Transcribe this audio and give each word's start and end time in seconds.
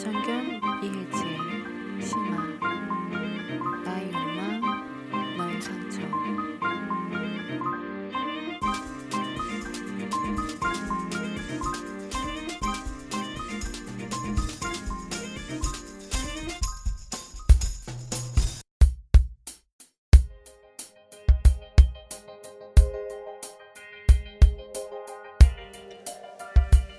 정견 0.00 0.60
이혜지의 0.82 2.00
심화 2.00 2.46
나의 3.84 4.10
욕망 4.10 4.62
너의 5.36 5.60
상처 5.60 6.00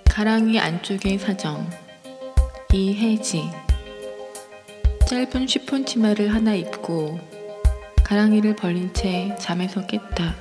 가랑이 0.07 0.59
안쪽의 0.59 1.17
사정 1.17 1.67
이혜지 2.73 3.49
짧은 5.05 5.45
쉬폰 5.45 5.85
치마를 5.85 6.33
하나 6.33 6.53
입고 6.53 7.19
가랑이를 8.01 8.55
벌린 8.55 8.93
채 8.93 9.35
잠에서 9.37 9.85
깼다. 9.85 10.35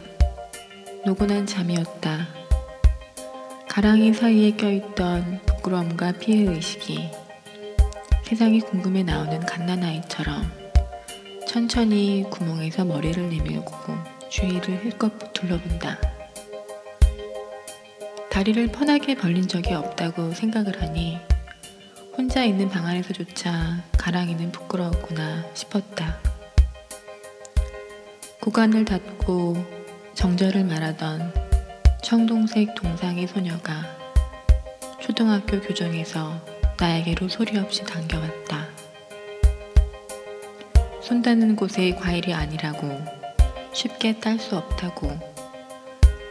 노곤한 1.05 1.47
잠이었다. 1.47 2.29
가랑이 3.69 4.15
사이에 4.15 4.53
껴있던 4.53 5.41
부끄러움과 5.45 6.13
피해의식이 6.13 7.11
세상이 8.23 8.61
궁금해 8.61 9.03
나오는 9.03 9.41
갓난아이처럼 9.41 10.53
천천히 11.49 12.25
구멍에서 12.31 12.85
머리를 12.85 13.29
내밀고 13.29 13.73
주위를 14.29 14.85
힐끗 14.85 15.33
둘러본다. 15.33 15.99
다리를 18.31 18.69
편하게 18.69 19.17
벌린 19.17 19.49
적이 19.49 19.75
없다고 19.75 20.33
생각을 20.33 20.81
하니 20.81 21.19
혼자 22.31 22.45
있는 22.45 22.69
방 22.69 22.87
안에서조차 22.87 23.83
가랑이는 23.99 24.53
부끄러웠구나 24.53 25.53
싶었다. 25.53 26.17
구간을 28.41 28.85
닫고 28.85 29.57
정절을 30.15 30.63
말하던 30.63 31.35
청동색 32.05 32.77
동상의 32.77 33.27
소녀가 33.27 33.85
초등학교 35.01 35.61
교정에서 35.61 36.41
나에게로 36.79 37.29
소리 37.29 37.59
없이 37.59 37.83
당겨왔다. 37.83 38.65
손 41.03 41.23
닿는 41.23 41.57
곳에 41.57 41.97
과일이 41.97 42.33
아니라고 42.33 42.97
쉽게 43.73 44.21
딸 44.21 44.39
수 44.39 44.57
없다고 44.57 45.19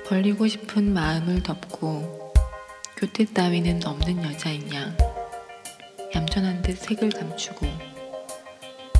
벌리고 0.08 0.48
싶은 0.48 0.94
마음을 0.94 1.44
덮고 1.44 2.32
교태 2.96 3.26
따위는 3.26 3.86
없는 3.86 4.24
여자인 4.24 4.74
양 4.74 4.96
얌전한 6.16 6.64
듯 6.64 6.78
색을 6.78 7.10
감추고 7.10 7.68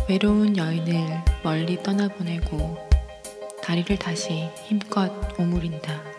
외로운 0.08 0.56
여인을 0.58 1.24
멀리 1.44 1.82
떠나보내고 1.82 2.78
다리를 3.64 3.98
다시 3.98 4.50
힘껏 4.66 5.12
오므린다. 5.40 6.19